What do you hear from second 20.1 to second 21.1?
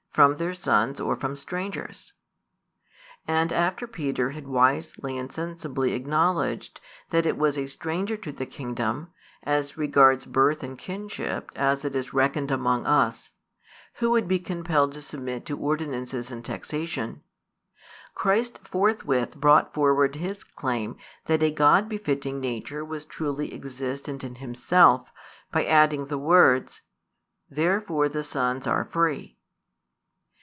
His claim